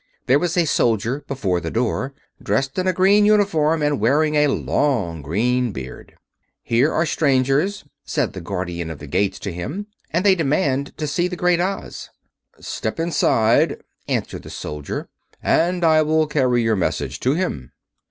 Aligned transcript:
There 0.25 0.39
was 0.39 0.57
a 0.57 0.65
soldier 0.65 1.23
before 1.27 1.61
the 1.61 1.69
door, 1.69 2.15
dressed 2.41 2.79
in 2.79 2.87
a 2.87 2.91
green 2.91 3.23
uniform 3.23 3.83
and 3.83 3.99
wearing 3.99 4.33
a 4.33 4.47
long 4.47 5.21
green 5.21 5.71
beard. 5.71 6.15
"Here 6.63 6.91
are 6.91 7.05
strangers," 7.05 7.83
said 8.03 8.33
the 8.33 8.41
Guardian 8.41 8.89
of 8.89 8.97
the 8.97 9.05
Gates 9.05 9.37
to 9.41 9.53
him, 9.53 9.85
"and 10.09 10.25
they 10.25 10.33
demand 10.33 10.97
to 10.97 11.05
see 11.05 11.27
the 11.27 11.35
Great 11.35 11.59
Oz." 11.61 12.09
"Step 12.59 12.99
inside," 12.99 13.79
answered 14.07 14.41
the 14.41 14.49
soldier, 14.49 15.07
"and 15.39 15.83
I 15.85 16.01
will 16.01 16.25
carry 16.25 16.63
your 16.63 16.75
message 16.75 17.19
to 17.19 17.35
him." 17.35 17.71